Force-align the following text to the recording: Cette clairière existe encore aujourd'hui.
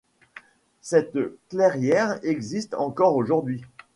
Cette 0.81 1.15
clairière 1.49 2.17
existe 2.23 2.73
encore 2.73 3.15
aujourd'hui. 3.15 3.61